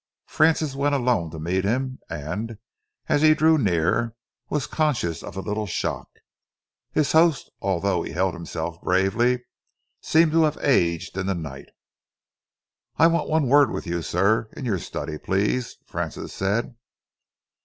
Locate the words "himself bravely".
8.33-9.43